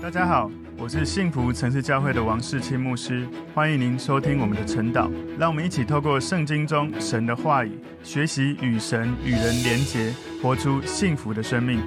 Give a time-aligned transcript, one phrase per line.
[0.00, 0.48] 大家好，
[0.78, 5.10] 我是幸福城市教会的王世清牧师，欢迎您收听我们的晨祷。
[5.36, 11.80] 让我们一起透过圣经中神的话语，学习与神与人连结，活出幸福的生命。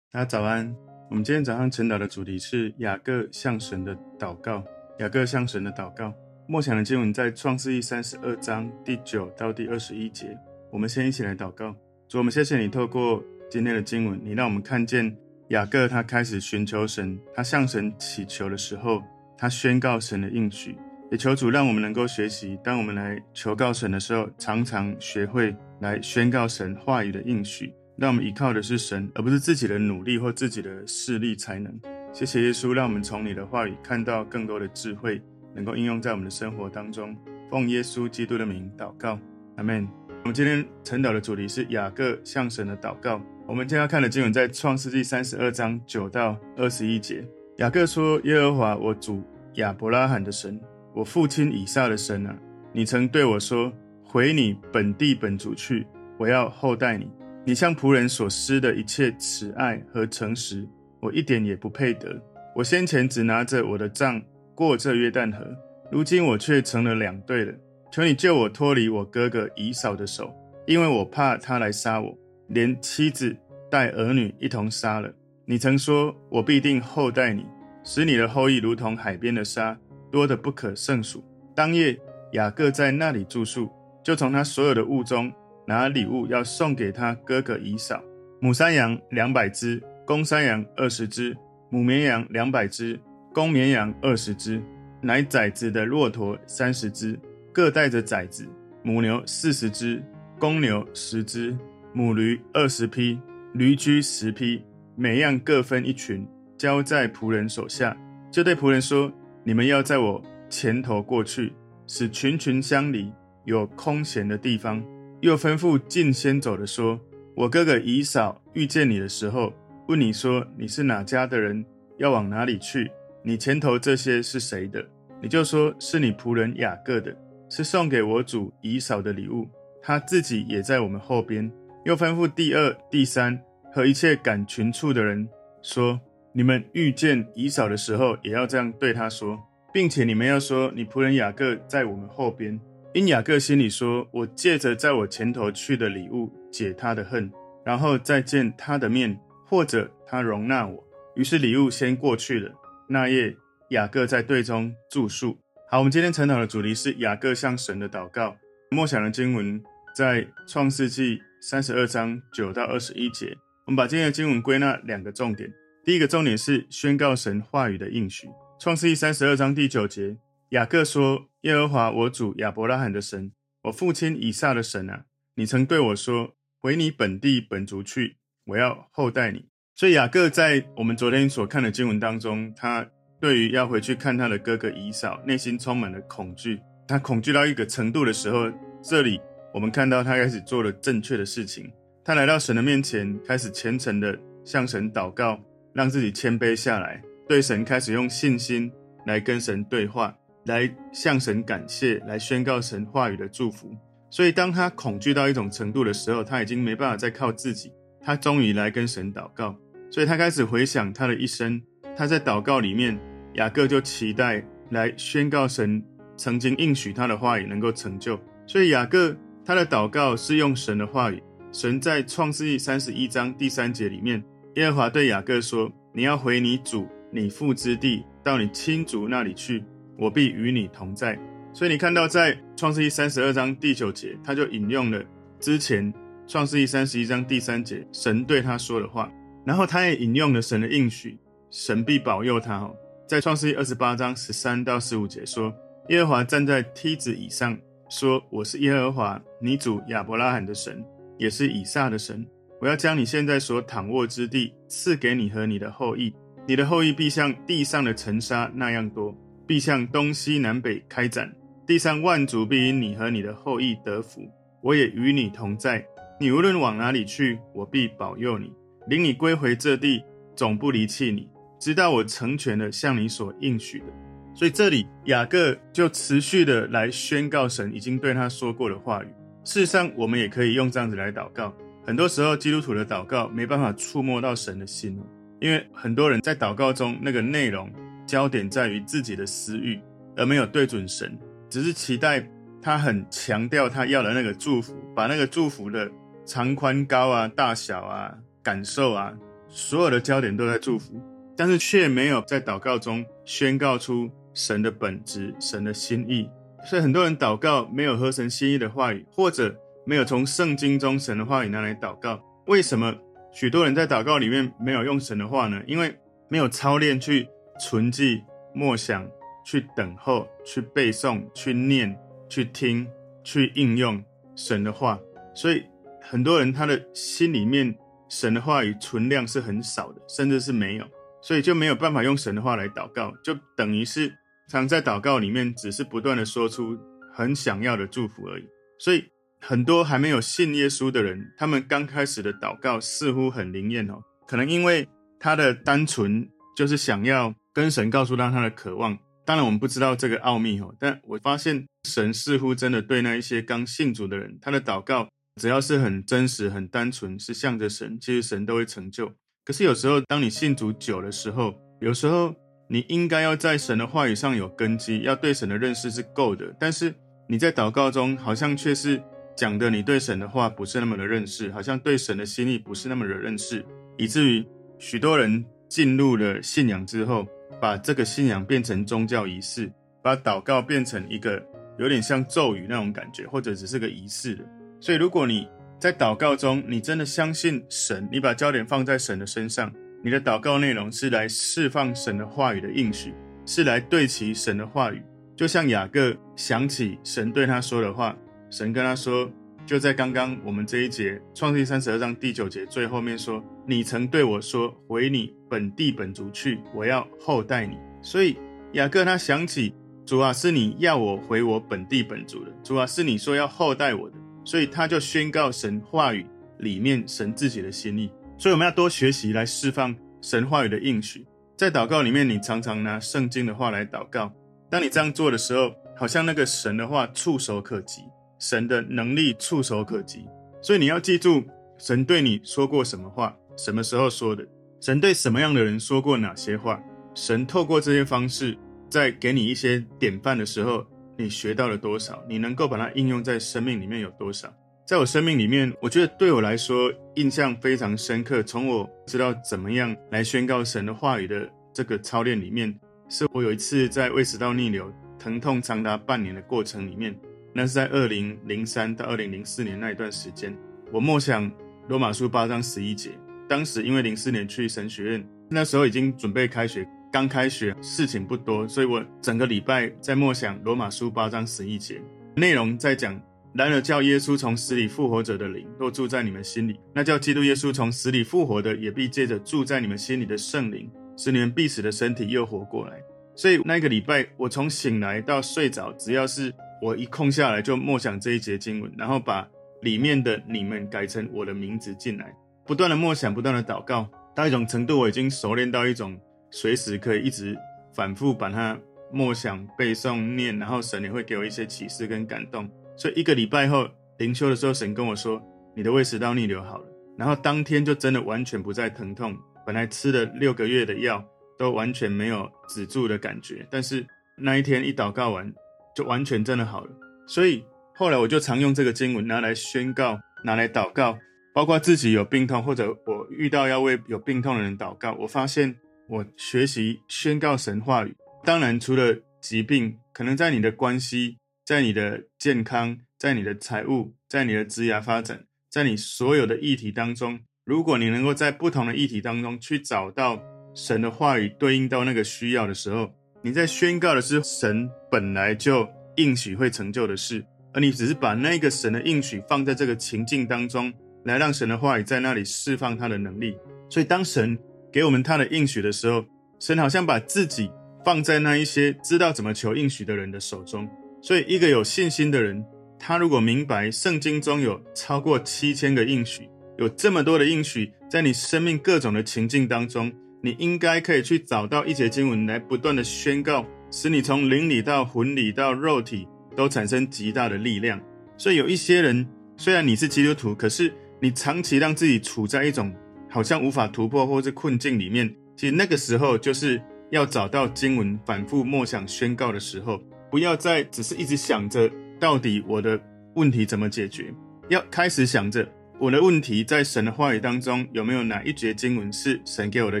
[0.10, 0.74] 大家早安。
[1.10, 4.64] 我们今天早上晨祷的主题是雅各向神的祷告。
[5.00, 6.14] 雅各向神的祷告，
[6.48, 10.34] 默想的经文在创世记三十二章第九到第二十一节。
[10.72, 11.76] 我们先一起来祷告。
[12.08, 15.14] 主，我们谢谢你透过今天的经文，你让我们看见。
[15.54, 19.00] 雅各他开始寻求神，他向神祈求的时候，
[19.38, 20.76] 他宣告神的应许，
[21.12, 31.72] 也求主让我们能够学习，当我们来求告神的时候，常常学会来宣告神话语的应许，让我们依靠的是神，而不是自己的努力或自己的势力才能。
[32.12, 35.22] 谢谢耶稣，让我们从你的话语看到更多的智慧，
[35.54, 37.16] 能够应用在我们的生活当中。
[37.48, 39.16] 奉耶稣基督的名祷告，
[39.54, 39.88] 阿门。
[40.22, 43.22] 我们今天晨祷的主题是雅各向神的祷告。
[43.46, 47.22] 我们今天要看的经文在创世纪三十二章九到二十一节。
[47.58, 49.22] 雅各说：“耶和华，我主
[49.56, 50.58] 亚伯拉罕的神，
[50.94, 52.34] 我父亲以撒的神啊，
[52.72, 53.70] 你曾对我说：
[54.02, 55.86] 回你本地本族去，
[56.18, 57.06] 我要厚待你。
[57.44, 60.66] 你向仆人所施的一切慈爱和诚实，
[60.98, 62.18] 我一点也不配得。
[62.56, 64.20] 我先前只拿着我的杖
[64.54, 65.44] 过这约旦河，
[65.92, 67.52] 如今我却成了两队了。
[67.92, 70.34] 求你救我脱离我哥哥以扫的手，
[70.66, 72.18] 因为我怕他来杀我。”
[72.48, 73.34] 连妻子
[73.74, 75.12] 带儿女一同杀了。
[75.46, 77.44] 你曾说：“我必定厚待你，
[77.82, 79.76] 使你的后裔如同海边的沙，
[80.12, 81.24] 多得不可胜数。”
[81.56, 81.98] 当夜，
[82.34, 83.68] 雅各在那里住宿，
[84.00, 85.32] 就从他所有的物中
[85.66, 88.00] 拿礼物要送给他哥哥以扫：
[88.40, 91.36] 母山羊两百只，公山羊二十只，
[91.68, 92.96] 母绵羊两百只，
[93.32, 94.62] 公绵羊二十只，
[95.00, 97.18] 乃崽子的骆驼三十只，
[97.52, 98.44] 各带着崽子；
[98.84, 100.00] 母牛四十只，
[100.38, 101.58] 公牛十只。
[101.92, 103.20] 母驴二十匹，
[103.54, 104.60] 驴驹十匹，
[104.96, 106.26] 每样各分一群，
[106.58, 107.96] 交在仆人手下。
[108.28, 109.12] 就对仆人说
[109.46, 111.52] ：“你们要在我前头过去，
[111.86, 113.12] 使群群相离，
[113.44, 114.84] 有空闲的地方。”
[115.22, 117.00] 又吩咐近先走的说
[117.36, 119.52] ：“我哥哥以嫂遇见你的时候，
[119.86, 121.64] 问你说你是哪家的人，
[121.98, 122.90] 要往哪里去？
[123.22, 124.84] 你前头这些是谁的？
[125.22, 127.16] 你就说是你仆人雅各的，
[127.48, 129.48] 是送给我主以嫂的礼物。
[129.80, 131.48] 他自己也在我们后边。”
[131.84, 133.38] 又吩咐第二、第三
[133.74, 135.28] 和一切赶群畜的人
[135.60, 136.00] 说
[136.32, 139.36] ：“你们遇见以扫的时候，也要这样对他说，
[139.72, 142.60] 并且你们要说：你仆人雅各在我们后边。
[142.92, 147.28] 因雅各心里说：我借着在我前头去的礼物解他的恨，
[147.64, 150.84] 然后再见他的面，或者他容纳我。
[151.16, 152.52] 于是礼物先过去了。
[152.88, 153.34] 那夜
[153.70, 155.36] 雅各在队中住宿。
[155.68, 158.36] 好，我们今天晨祷的主题是雅各向神的祷告。
[158.70, 159.60] 默想的经文
[159.96, 161.18] 在创世纪。
[161.46, 163.36] 三十二章九到二十一节，
[163.66, 165.50] 我们把今天的经文归纳两个重点。
[165.82, 168.28] 第一个重点是宣告神话语的应许。
[168.58, 170.18] 创世记三十二章第九节，
[170.50, 173.32] 雅各说：“耶和华我主亚伯拉罕的神，
[173.62, 182.86] 我父亲以撒的神啊，你曾对我说：回你本地本族去，我要厚待你。”所以雅各在我们昨天所看的经文当中，他
[183.18, 186.60] 对于要回去看他的哥哥以扫，内心充满了恐惧。
[186.86, 188.52] 他恐惧到一个程度的时候，
[188.82, 189.18] 这里。
[189.54, 191.72] 我们看到他开始做了正确的事情，
[192.04, 195.40] 他来到神的面前，开始虔诚的向神祷告，
[195.72, 198.70] 让自己谦卑下来，对神开始用信心
[199.06, 203.74] 来跟神对话，来向神感谢，来宣告神话语的祝福。
[204.10, 207.72] 所以，当他恐惧到一种程度的时候，他已经没办法再靠自己，
[208.02, 209.56] 他终于来跟神祷告。
[209.90, 211.62] 所以他开始回想他的一生，
[211.96, 213.00] 他在祷告里面，
[213.34, 215.82] 雅各就期待来宣告神
[216.18, 218.20] 曾经应许他的话语能够成就。
[218.46, 219.16] 所以雅各。
[219.46, 221.22] 他的祷告是用神的话语。
[221.54, 224.20] 神在创世记三十一章第三节里面，
[224.56, 229.62] 耶和华对雅各说：“你要回你祖、你父之地，到你亲族那里去，
[229.96, 231.16] 我必与你同在。”
[231.54, 235.00] 所以你看到在创世记三十二章第九节，他就引用了
[235.38, 235.94] 之前
[236.26, 239.08] 创世记三十一章第三节神对他说的话，
[239.46, 241.16] 然后他也引用了神的应许，
[241.52, 242.56] 神必保佑他。
[242.56, 242.74] 哦，
[243.06, 245.54] 在创世记二十八章十三到十五节说
[245.90, 247.56] ：“耶和华站在梯子以上。”
[247.90, 250.84] 说：“我是耶和华，你主亚伯拉罕的神，
[251.18, 252.26] 也是以撒的神。
[252.60, 256.14] 我要将你现在所躺卧之地赐给你和你的后裔，
[256.46, 259.14] 你的后裔必像地上的尘沙那样多，
[259.46, 261.30] 必向东西南北开展。
[261.66, 264.20] 地上万族必因你和你的后裔得福。
[264.62, 265.84] 我也与你同在，
[266.18, 268.50] 你无论往哪里去，我必保佑你，
[268.86, 270.02] 领你归回这地，
[270.34, 271.28] 总不离弃你，
[271.58, 273.86] 直到我成全了向你所应许的。”
[274.34, 279.08] 所以这里雅各就持续的来宣告神已经对他说过的话语。
[279.44, 281.54] 事实上，我们也可以用这样子来祷告。
[281.86, 284.98] 很多时候，基督徒的祷告没办法触摸到神的心，
[285.38, 287.70] 因为很多人在祷告中那个内容
[288.06, 289.78] 焦点在于自己的私欲，
[290.16, 291.18] 而没有对准神，
[291.50, 292.26] 只是期待
[292.62, 295.90] 他很强调他要的那个祝福，把那个祝福的
[296.24, 299.12] 长宽高啊、大小啊、感受啊，
[299.50, 300.98] 所有的焦点都在祝福，
[301.36, 306.30] 但是却没有在祷告中宣告出神的本质、神的心意。
[306.64, 312.18] 所以很多人祷告没有合神心意的话语，或者没有从圣经中神的话语拿来祷告。
[312.46, 312.94] 为什么
[313.32, 315.62] 许多人在祷告里面没有用神的话呢？
[315.66, 315.94] 因为
[316.28, 317.28] 没有操练去
[317.60, 318.22] 存记、
[318.54, 319.06] 默想、
[319.44, 321.94] 去等候、去背诵、去念、
[322.30, 322.88] 去听、
[323.22, 324.02] 去应用
[324.34, 324.98] 神的话。
[325.34, 325.62] 所以
[326.00, 327.76] 很多人他的心里面
[328.08, 330.86] 神的话语存量是很少的，甚至是没有，
[331.20, 334.10] 所以就没有办法用神的话来祷告，就等于是。
[334.48, 336.78] 常在祷告里面，只是不断的说出
[337.12, 338.44] 很想要的祝福而已。
[338.78, 339.04] 所以
[339.40, 344.86] 很多还没有信耶稣的人，他们刚开始的祷告似乎很灵验哦，可能因为
[345.18, 348.98] 他的单纯就是想要跟神告诉他他的渴望。
[349.24, 355.08] 当然我们不知道这个奥秘哦，但我发现神似乎真的对那一些刚信主的人，他的祷告
[355.40, 359.12] 只要是很真实、很单纯，是向着神，其实神都会成就。
[359.44, 362.34] 可是有时候当你信主久的时候，有时候。
[362.74, 366.52] 你应该要在神的话语上有根基，要对神的认识是够的。
[366.58, 366.92] 但是
[367.28, 369.00] 你在祷告中，好像却是
[369.36, 373.64] 讲的你对神的话不是那么的认识，好像对神的心意不是那么的认识，
[373.96, 374.44] 以至于
[374.76, 377.24] 许多人进入了信仰之后，
[377.60, 379.70] 把这个信仰变成宗教仪式，
[380.02, 381.40] 把祷告变成一个
[381.78, 384.44] 有点像咒语那种感觉，或者只是个仪式的。
[384.80, 385.48] 所以，如果你
[385.78, 389.72] 在祷告中，你真的相信神，你把焦点放在神的身上。
[390.04, 393.14] 你的祷告内容是来释放神的话语的应许，
[393.46, 395.02] 是来对齐神的话语。
[395.34, 398.14] 就像雅各想起神对他说的话，
[398.50, 399.26] 神跟他说，
[399.64, 408.36] 就在刚刚我们这一节创世三十二章第九节最后面说：“你曾对我说，回你本地本族去，我要厚待你。”所以
[408.74, 409.74] 雅各他想起
[410.04, 416.26] 主啊，是你要我回我本地本族的，主啊，是你说要厚待我的，所以他就宣告神话语
[416.58, 418.10] 里面神自己的心意。
[418.36, 421.26] 所以我们要多学习来释放神话语的应许。
[421.56, 424.32] 在祷告里面，你常常拿圣经的话来祷告。
[424.70, 428.02] 当你这样做的时候，好像那个神的话触手可及，
[428.38, 430.26] 神的能力触手可及。
[430.60, 431.44] 所以你要记住，
[431.78, 434.44] 神对你说过什么话，什么时候说的，
[434.80, 436.82] 神对什么样的人说过哪些话。
[437.14, 438.58] 神透过这些方式，
[438.90, 440.84] 在给你一些典范的时候，
[441.16, 442.20] 你学到了多少？
[442.28, 444.52] 你能够把它应用在生命里面有多少？
[444.86, 448.42] 在我生命里面，我觉得对我来说印象非常深刻。
[448.42, 452.78] 从我知道怎么样来宣告神的话语的这个操练里面，
[453.08, 457.18] 是我有一次在胃食道逆流疼痛长达半年的过程里面，
[457.54, 460.54] 那是在二零零三到二零零四年那一段时间，
[460.92, 461.50] 我默想
[461.88, 463.12] 罗马书八章十一节。
[463.48, 472.02] 当时因为零四年去神学院，那时候已经准备开学，刚开学，事情不多，所以我整个礼拜在默想罗马书八章十一节，
[472.36, 473.18] 内容在讲。
[473.54, 483.00] 然而，叫耶稣从死里复活者的灵，若住在你们心里，那叫基督耶稣从死里复活的，也必借着住在你们心里的圣灵，使你们必死的身体又活过来。
[483.36, 486.52] 所以那个礼拜，我从醒来到睡着，只要是
[486.82, 489.48] 我一空下来，就默想这一节经文，然后把
[489.82, 492.34] 里面的你们改成我的名字进来，
[492.66, 496.18] 不断的默想，不断的祷告，到一种程度，我已经熟练到一种
[496.50, 497.56] 随时可以一直
[497.94, 498.76] 反复把它
[499.12, 502.68] 默想、背诵、念，然后神也会给我一些启示跟感动。
[502.96, 505.42] 所以一个礼拜后灵修的时候，神跟我说
[505.74, 506.86] ：“你的胃食道逆流好了。”
[507.18, 509.36] 然后当天就真的完全不再疼痛，
[509.66, 511.24] 本来吃了六个月的药
[511.58, 513.66] 都完全没有止住的感觉。
[513.70, 514.04] 但是
[514.36, 515.52] 那一天一祷告完，
[515.96, 516.90] 就完全真的好了。
[517.26, 521.18] 所以后来我就常用这个经文拿来宣告，拿来祷告，
[521.54, 525.12] 包括自己有病痛或者我遇到要为有病痛的人祷告。
[525.20, 525.74] 我发现
[526.08, 531.38] 我学习宣告神话语，当然除了疾病，可能在你的关系。
[531.64, 540.42] 在你的健康，在你的财务，在你的职业发展，在你所有的议题当中，如果你能够在不同的议题当中去找到
[540.74, 543.10] 神的话语对应到那个需要的时候，
[543.42, 547.42] 你在宣告的是神本来就应许会成就的事，
[547.72, 550.92] 而你只是把那个神的应许放在这个情境当中，
[551.24, 553.56] 来让神的话语在那里释放他的能力。
[553.88, 554.58] 所以当神
[554.92, 556.26] 给我们他的应许的时候，
[556.60, 557.70] 神好像把自己
[558.04, 560.86] 放在那一些知道怎么求应许的人的手中。
[561.26, 562.62] 所以，一个有信心的人，
[562.98, 570.12] 他如果明白圣经中有超过七千个应许，有这么多的应许，在你生命各种的情境当中，
[570.42, 577.98] 你应该可以去找到一节经文来不断的宣告，使你从灵里到魂里到肉体都产生极大的力量。
[578.36, 579.26] 所以，有一些人，
[579.56, 582.94] 虽然你是基督徒，可是你长期让自己处在一种
[583.30, 586.78] 好像无法突破或是困境里面，其实那个时候就是
[587.10, 589.98] 要找到经文，反复默想宣告的时候，
[590.34, 591.88] 不要再只是一直想着
[592.18, 593.00] 到底我的
[593.36, 594.34] 问题怎么解决，
[594.68, 595.64] 要开始想着
[596.00, 600.00] 我的问题在神的话语当中有没有哪一节经文是神给我的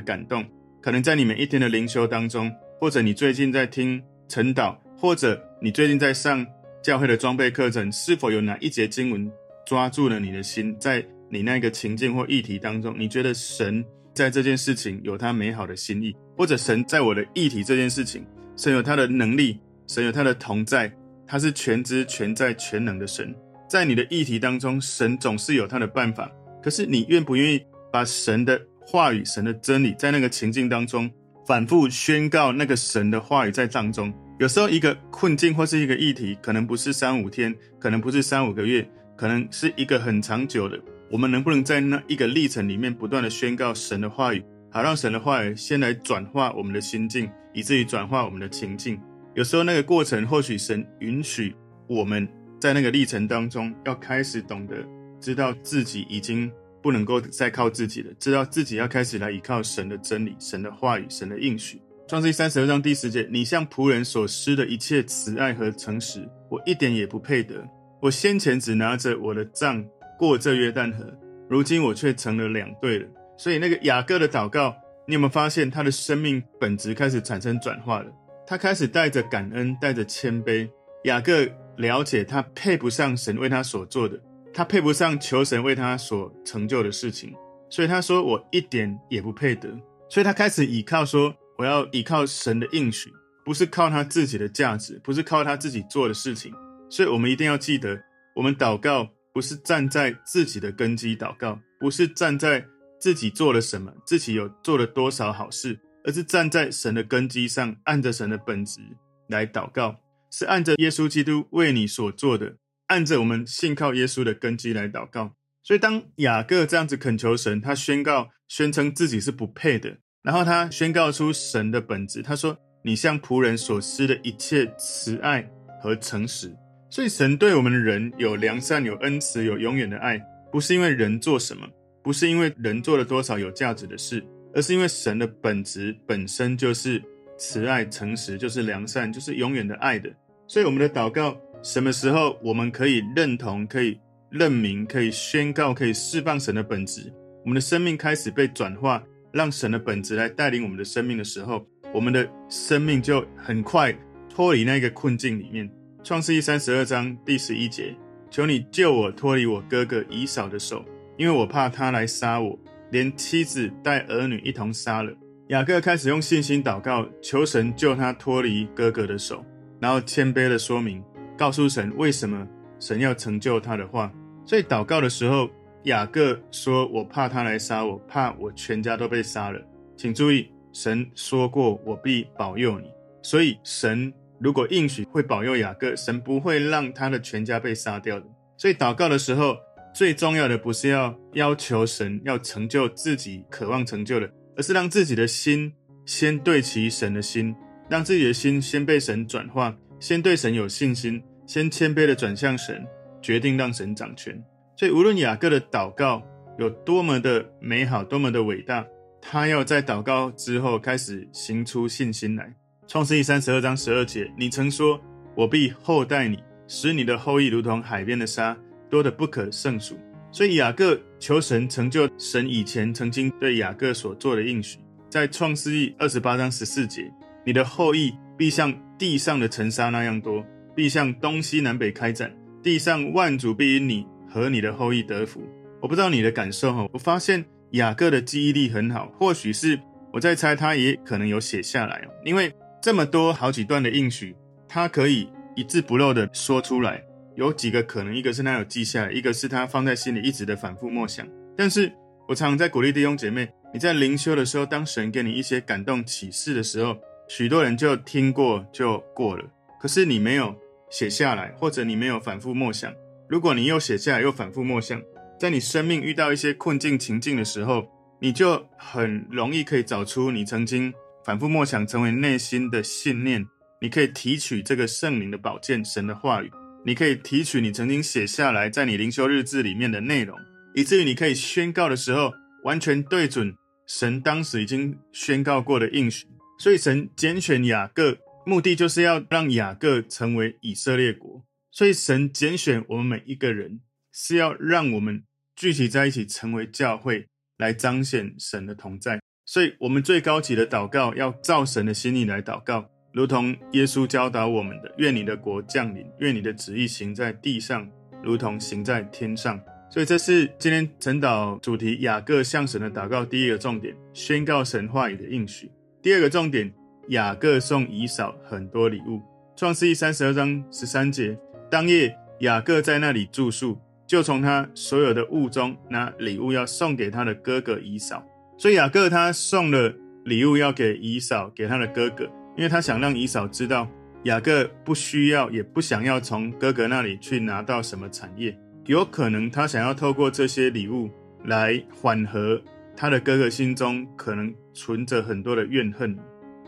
[0.00, 0.44] 感动，
[0.82, 2.50] 可能在你每一天的灵修当中，
[2.80, 6.44] 或者你最近在听晨祷，或者你最近在上
[6.82, 9.30] 教会的装备课程，是否有哪一节经文
[9.64, 11.00] 抓住了你的心，在
[11.30, 18.26] 你那个情境或议题当中，你觉得神在这件事情有他美好的心意，或者神在我的议题这件事情，
[18.56, 20.92] 神有他的能力，神有他的同在，
[21.26, 23.34] 他是全知全在全能的神，
[23.68, 26.30] 在你的议题当中，神总是有他的办法。
[26.62, 27.62] 可是你愿不愿意
[27.92, 31.10] 把神的话语、神的真理，在那个情境当中
[31.46, 34.12] 反复宣告那个神的话语在当中？
[34.40, 40.80] 有时候一个困境或是一个议题，可能不是三五天，可能不是三五个月，可能是一个很长久的。
[41.10, 48.98] 我们能不能在那一个历程里面不断地宣告神的话语，好让神的话语先来转化我们的心境，以至于转化我们的情境？
[49.34, 51.56] 有时候那个过程，或许神允许
[51.88, 52.28] 我们
[52.60, 54.76] 在那个历程当中，要开始懂得
[55.20, 56.50] 知道自己已经
[56.80, 61.82] 不能够再靠自己了，知道自己要开始来依靠神的真理、神的话语、神的应许。
[62.06, 67.66] 创世记三十二章第十节：你向仆人所施的一切慈爱和诚实，我一点也不配得。
[68.00, 69.84] 我先前只拿着我的杖
[70.16, 71.12] 过这约旦河，
[71.50, 73.08] 如今我却成了两队了。
[73.36, 74.76] 所以那个雅各的祷告，
[75.08, 78.12] 你有没有发现他的生命本质开始产生转化了？
[78.46, 80.70] 他开始带着感恩，带着谦卑。
[81.04, 81.46] 雅各
[81.76, 84.20] 了解他配不上神为他所做的，
[84.52, 87.34] 他配不上求神为他所成就的事情，
[87.68, 89.68] 所以他说：“我一点也不配得。”
[90.08, 91.34] 所以他开始倚靠说。
[91.56, 93.12] 我要依靠神的应许，
[93.44, 96.52] 不是靠他自己的价值，不是靠他自己做的事情。
[96.90, 97.96] 所以，我们一定要记得，
[98.34, 102.66] 我们祷告不是站在自己的根基祷告，不是站在
[102.98, 108.80] 自己做了什么，自己有做了多少好事，而是站在神的根基上，按着神的本质
[109.28, 109.96] 来祷告，
[110.30, 112.56] 是按着耶稣基督为你所做的，
[112.86, 115.32] 按着我们信靠耶稣的根基来祷告。
[115.62, 119.96] 所以，当雅各这样子恳求神，他宣告、宣称自己是不配的。
[120.22, 125.50] 然后他宣告出神的本质，他说：“你向仆人所施的一切慈爱
[125.82, 126.54] 和诚实。”
[126.90, 130.20] 所以神对我们的人有良善、有恩慈、有永远的爱，
[130.52, 131.66] 不是因为人做什么，
[132.02, 137.02] 不是因为人做了多少有价值的事，而是因为神的本质本身就是
[137.36, 140.10] 慈爱、诚实，就是良善，就是永远的爱的。
[140.46, 143.98] 所以我们的祷告，什么时候我们可以认同、可以
[144.30, 149.02] 认明、可以宣告、可以释放神的本质，我们的生命开始被转化。
[149.32, 153.92] 让神的本质来带领我们的生命的时候，我们的生命就很快
[154.30, 155.68] 脱离那个困境里面。
[156.04, 157.96] 创世记三十二章第十一节：
[158.30, 160.84] 求你救我脱离我哥哥以扫的手，
[161.18, 162.56] 因为我怕他来杀我，
[162.90, 165.12] 连妻子带儿女一同杀了。
[165.48, 169.44] 雅各开始用信心祷告，求神救他脱离哥哥的手，
[169.80, 171.02] 然后谦卑的说明，
[171.36, 172.46] 告诉神为什么
[172.78, 174.12] 神要成就他的话。
[174.46, 175.50] 所以祷告的时候。
[175.84, 179.60] 雅各说：“我怕他来杀我，怕我全家都被杀了。”
[179.98, 182.86] 请注意，神说过：“我必保佑你。”
[183.22, 188.24] 所以，神如果应许会保佑雅各，神不会让他的全家被杀掉的。
[188.56, 189.58] 所以，祷告的时候，
[189.94, 195.72] 最重要的不是要要求神要成就自己渴望成就的，而是让自己的心
[196.04, 197.54] 先对齐神的心，
[197.88, 202.84] 让自己的心先被神转化，先对神有信心，先谦卑的转向神，
[203.22, 204.42] 决定让神掌权。
[204.76, 206.20] 所以，无论雅各的祷告
[206.58, 208.84] 有多么的美好，多么的伟大，
[209.22, 212.52] 他要在祷告之后开始行出信心来。
[212.88, 215.00] 创世记三十二章十二节：“你曾说，
[215.36, 218.56] 我必厚待你，使你的后裔如同海边的沙，
[218.90, 219.98] 多得不可胜数。”
[220.32, 227.12] 所以，雅各求神成就神以前曾经对雅各所做的应许，在创世记二十八章十四节
[227.46, 235.40] ：“你的后裔必像地上的尘沙那样多，必向东西南北开展，地上万族必因你。”和你的后裔得福，
[235.80, 236.88] 我不知道你的感受哈。
[236.92, 239.78] 我发现雅各的记忆力很好，或许是
[240.12, 244.34] 我在猜，他也可能有写下来，因为这么多好几段的应许，
[244.66, 247.00] 他可以一字不漏的说出来。
[247.36, 251.26] 有几个可能，一个是他有记下来，一个是他放在心里一直的反复默想。
[251.56, 251.92] 但是
[252.28, 256.96] 我常常在鼓励弟兄姐妹，你在灵修的时候，当神给你一些感动启示的时候，
[257.28, 259.44] 许多人就听过就过了，
[259.80, 260.54] 可是你没有
[260.90, 262.92] 写下来，或者你没有反复默想。
[263.28, 265.00] 如果你又写下来，又反复默想，
[265.40, 267.86] 在你生命遇到一些困境情境的时候，
[268.20, 270.92] 你就很容易可以找出你曾经
[271.24, 273.44] 反复默想成为内心的信念。
[273.80, 276.50] 你可以提取这个圣灵的宝剑，神的话语，
[276.86, 280.38] 你可以提取你曾经写下来在你灵修日志里面的内容，
[280.74, 283.54] 以至于你可以宣告的时候，完全对准
[283.86, 286.26] 神当时已经宣告过的应许。
[286.58, 291.44] 所以神拣选雅各，目的就是要让雅各成为以色列国。
[291.70, 293.80] 所以神拣选我们每一个人，
[294.12, 295.24] 是要让我们
[295.56, 297.26] 聚集在一起，成为教会，
[297.56, 299.20] 来彰显神的同在。
[299.46, 307.88] 所以，我们最高级的祷告，要照神的心意来祷告，如同耶稣教导我们的：愿你的国降临，愿你的旨意行在地上，
[308.24, 309.60] 如同行在天上。
[309.88, 315.70] 所以，这是今天晨祷主题雅各向神的祷告第一个重点，宣告神话语的应许。
[316.02, 316.74] 第二个重点，
[317.10, 319.22] 雅各送以扫很多礼物。
[319.54, 321.38] 创世记三十二章十三节，
[321.70, 323.78] 当夜雅各在那里住宿，
[324.08, 328.26] 就从他所有的物中拿礼物要送给他的哥哥以扫。
[328.58, 329.94] 所以雅各他送了
[330.24, 333.88] 礼物要给以扫，给他的哥哥，因为他想让以嫂知道，
[334.24, 338.56] 雅各不需要也不想要从哥哥那里去拿到什么产业，
[338.86, 341.10] 有可能他想要透过这些礼物
[341.44, 342.60] 来缓和。
[342.96, 346.16] 他的哥哥心中可能存着很多的怨恨。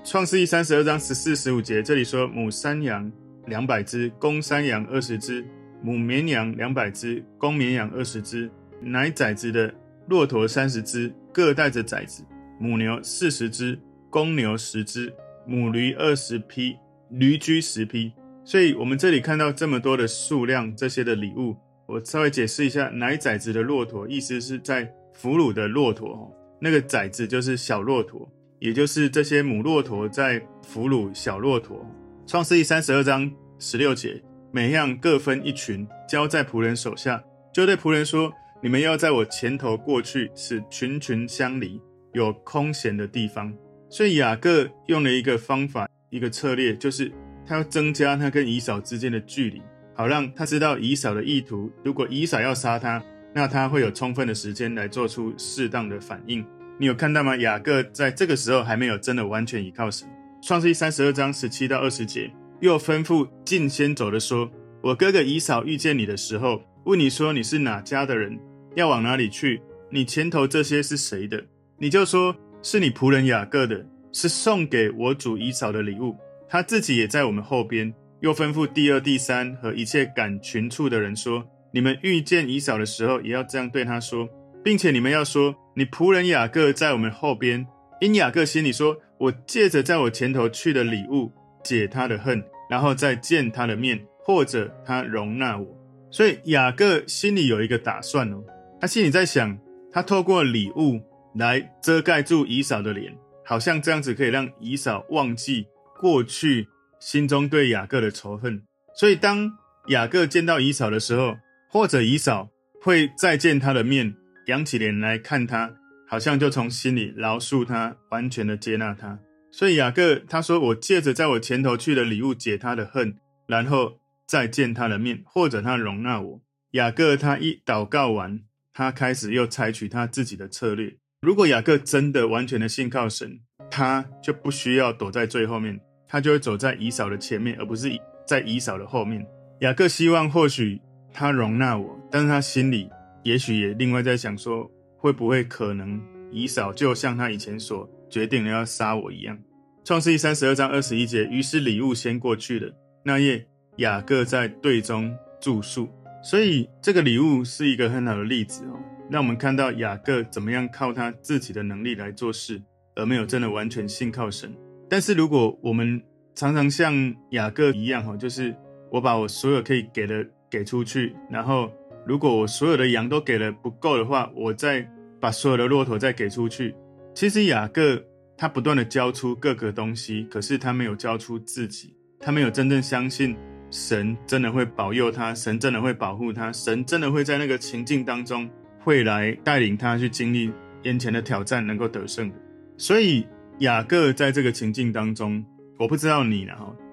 [0.03, 3.11] 创世记三十二章十四、十五节，这里说：母山羊
[3.47, 5.45] 两百只，公山羊二十只；
[5.83, 8.51] 母绵羊两百只，公绵羊二十只；
[8.81, 9.73] 奶崽子的
[10.09, 12.25] 骆驼三十只，各带着崽子；
[12.59, 13.79] 母牛四十只，
[14.11, 15.09] 公牛十只；
[15.47, 16.77] 母驴二十匹，
[17.11, 18.13] 驴驹十匹。
[18.45, 24.93] 所以，我们这里看到这么多的数量，这些的礼物，我稍微解释一下：奶崽子的骆驼，意思是在。
[25.19, 31.91] 俘虏的骆驼，那个崽子就是小骆驼，也就是这些母骆驼在俘虏小骆驼。
[32.27, 34.23] 创世记三十二章十六节，
[34.53, 38.31] 每样各分一群，交在仆人手下，就对仆人说
[38.63, 41.81] ：“你们要在我前头过去，使群群相离，
[42.13, 43.51] 有空闲的地方。”
[43.97, 47.11] 所以雅各用了一个方法，一个策略，就是
[47.47, 49.63] 他要增加他跟以扫之间的距离，
[49.95, 51.73] 好让他知道以扫的意图。
[51.83, 53.03] 如果以扫要杀他，
[53.35, 56.45] 那他会有充分的时间来做出适当的反应。
[56.79, 57.35] 你有看到吗？
[57.39, 60.07] 雅各在这个时候还没有真的完全依靠神。
[60.43, 64.51] 创世记三十二章十七到二十节，又吩咐近先走的说
[64.85, 68.39] ：“我哥哥以扫遇见你的时候，问你说你是哪家的人，
[68.75, 69.63] 要往哪里去？
[69.91, 71.47] 你前头这些是谁的？
[71.79, 72.35] 你就说
[72.69, 76.17] 是你仆人雅各的，是送给我主以扫的礼物。
[76.49, 77.95] 他自己也在我们后边。
[78.19, 84.29] 又吩咐第二、第三和一切赶群畜的人说。”你们遇见以扫的时候，也要这样对他说，
[84.65, 87.65] 并且你们要说：“你仆人雅各在我们后边。”
[88.03, 91.31] 因雅各心里说：“我借着在我前头去的礼物
[91.63, 95.69] 解他的恨，然后再见他的面，或者他容纳我。”
[96.11, 98.43] 所以雅各心里有一个打算哦，
[98.81, 99.57] 他心里在想，
[99.93, 101.01] 他透过礼物
[101.39, 105.67] 来遮盖住以扫的脸，好像这样子可以让以扫忘记
[105.99, 106.69] 过去
[106.99, 108.63] 心中对雅各的仇恨。
[108.95, 109.53] 所以当
[109.89, 111.37] 雅各见到以扫的时候，
[111.69, 112.49] 或者以扫
[112.81, 115.75] 会再见他的面，仰起脸来看他，
[116.09, 119.19] 好像就从心里饶恕他，完全的接纳他。
[119.53, 126.41] 所以雅各他说：“我借着在我前头去的礼物解他的恨，然后再见他的面，或者他容纳我。”
[126.73, 128.41] 雅各他一祷告完，
[128.75, 130.97] 他开始又采取他自己的策略。
[131.27, 137.91] 如果雅各真的完全的信靠神，他就不需要躲在最后面，他就会走在以扫的前面，而不是
[138.25, 139.27] 在以扫的后面。
[139.59, 140.81] 雅各希望或许。
[141.13, 142.91] 他容纳我，但是他心里
[143.23, 145.99] 也许也另外在想说，会不会可能
[146.31, 149.37] 以扫就像他以前所决定的要杀我一样？
[149.83, 152.71] 创世记三十二章二十一节，于是礼物先过去了。
[153.03, 153.45] 那夜
[153.79, 155.89] 雅各在队中住宿，
[156.23, 158.79] 所以这个礼物是一个很好的例子哦，
[159.11, 162.63] 让我们看到雅各怎么样靠他自己的能力来做事，
[162.95, 164.55] 而没有真的完全信靠神。
[164.89, 166.03] 但是如果我们
[166.35, 168.55] 常常像雅各一样哈，就是
[168.91, 170.27] 我把我所有可以给的。
[170.49, 171.71] 给出去，然后
[172.07, 174.89] 如果我所有的羊都给了不够的话，我再
[175.21, 176.73] 把所有的骆驼再给出去。
[177.13, 178.01] 其实雅各
[178.39, 183.37] 他不断的交出各个东西，可是他没有交出自己，他没有真正相信
[183.73, 188.49] 神真的会保佑他，神真的会保护他，神真的会在那个情境当中
[188.87, 190.53] 会来带领他去经历
[190.85, 192.37] 眼前的挑战，能够得胜的。
[192.77, 193.27] 所以
[193.59, 195.45] 雅各在这个情境当中，
[195.77, 196.53] 我不知道你呢，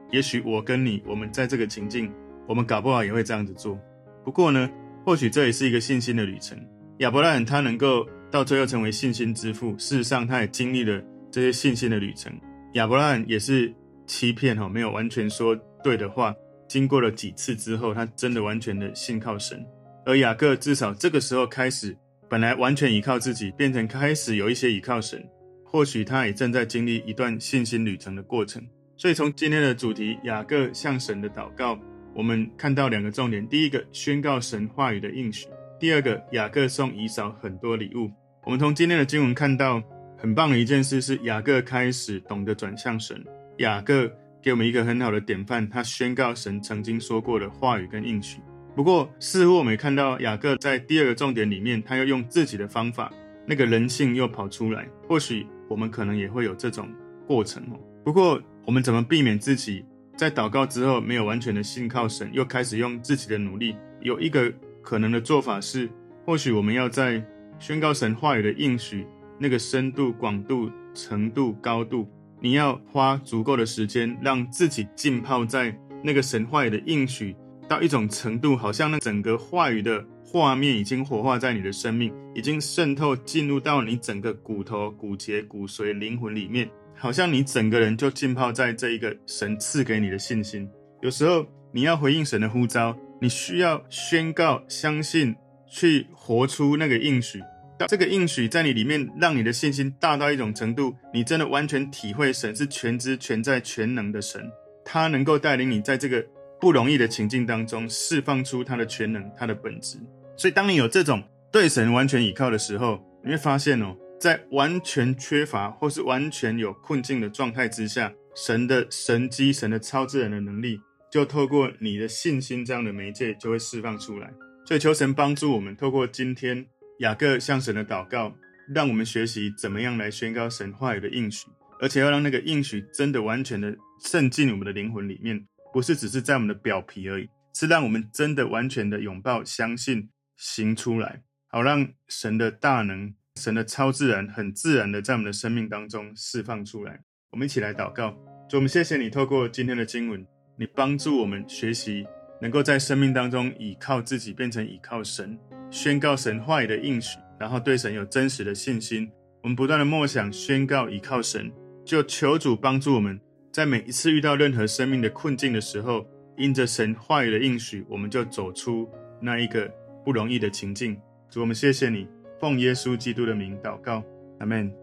[0.09, 2.11] 也许我跟你，我们在这个情境。
[2.47, 3.79] 我们搞不好也会这样子做，
[4.25, 4.69] 不过呢，
[5.05, 6.57] 或许这也是一个信心的旅程。
[6.97, 11.01] 亚伯拉罕他能够到最后成为信心之父，事实上他也经历了
[11.31, 12.33] 这些信心的旅程。
[12.73, 13.73] 亚伯拉罕也是
[14.07, 16.33] 欺骗哈，没有完全说对的话。
[16.67, 19.63] 经过了几次之后，他真的完全的信靠神。
[20.05, 21.95] 而雅各至少这个时候开始，
[22.29, 25.23] 本来完全依靠自己，变成开始有一些依靠神。
[25.63, 28.63] 或许他也正在经历一段信心旅程的过程。
[28.95, 31.79] 所以从今天的主题，雅各向神的祷告。
[32.13, 35.47] 我们看到两个重点：第一个，宣告神话语的应许；
[35.79, 38.11] 第二个，雅各送以扫很多礼物。
[38.43, 39.81] 我们从今天的经文看到，
[40.15, 43.19] 很棒的一件事是雅各开始懂得转向神。
[43.57, 44.07] 雅各
[44.43, 48.39] 给我们一个很好的典范，他宣告神曾经说过的话语跟应许。
[48.75, 53.11] 不过，似乎我们看到雅各在第二个重点里面，他又用自己的方法，
[53.45, 54.87] 那个人性又跑出来。
[55.07, 56.89] 或许我们可能也会有这种
[57.27, 57.79] 过程哦。
[58.03, 59.85] 不过，我们怎么避免自己
[60.17, 63.75] 在祷告之后没有完全的信靠神，又开始用自己的努力？
[64.01, 65.87] 有一个可能的做法是，
[66.25, 67.23] 或许我们要在
[67.59, 69.05] 宣告神话语的应许
[69.37, 72.09] 那个深度、广度、程度、高度，
[72.41, 77.35] 你要花足够的时间，让自己浸泡在那个神话语的应许
[77.67, 90.69] 到一种程度，好像那整个话语的画面已经活化在你的生命，已经渗透进入到你整个骨头、骨节、骨髓、灵魂里面，好像你整个人就浸泡在这一个神赐给你的信心。
[91.01, 95.35] 有时候你要回应神的呼召，你需要宣告、相信。
[95.75, 97.41] 去活出那个应许，
[97.87, 104.47] 这个应许在你里面，让你的信心大到一种程度，你真的完全体会神是全知全在全能的神，
[104.85, 106.23] 他能够带领你在这个
[106.63, 109.97] 不容易的情境当中释放出他的全能、他的本质。
[110.37, 111.21] 所以，当你有这种
[111.51, 120.79] 对神完全倚靠的时候，你会发现哦，在完全缺乏或是完全有困境的状态之下，神的神迹、神的超自然的能力，
[121.11, 124.31] 就透过你的信心这样的媒介，就会释放出来。
[124.65, 126.65] 所以求神帮助我们，透过今天
[126.99, 128.33] 雅各向神的祷告，
[128.73, 131.47] 让我们学习怎么样来宣告神话语的应许，
[131.81, 147.01] 而且要让那个应许真的完全的渗进我们的灵魂里面，不是只是在我们的表皮而已，是让我们真的完全的拥抱、相信、行出来，好让神的大能、神的超自然很自然的在我们的生命当中释放出来。
[147.31, 148.11] 我们一起来祷告，
[148.47, 150.23] 主，我们谢谢你，透过今天的经文，
[150.57, 152.05] 你帮助我们学习。
[152.41, 155.39] 能够在生命当中倚靠自己，变成倚靠神，
[155.71, 159.09] 宣告神话语的应许，然后对神有真实的信心。
[159.41, 161.49] 我们不断的默想、宣告、倚靠神，
[161.85, 163.17] 就求主帮助我们，
[163.53, 166.03] 在每一次遇到任何生命的困境的时候，
[166.35, 168.89] 因着神话语的应许，我们就走出
[169.21, 169.71] 那一个
[170.03, 170.99] 不容易的情境。
[171.29, 174.03] 主，我们谢谢你，奉耶稣基督的名祷告，
[174.39, 174.73] 阿门。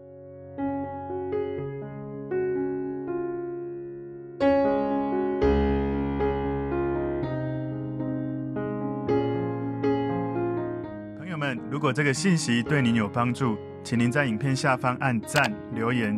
[11.69, 16.17] 如果这个信息对您有帮助，请您在影片下方按赞、留言，